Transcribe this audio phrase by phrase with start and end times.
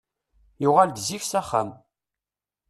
[0.61, 1.69] Yuɣal-d zik s axxam.